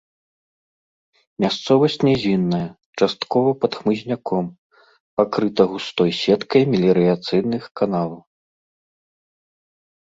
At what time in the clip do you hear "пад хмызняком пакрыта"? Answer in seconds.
3.65-5.61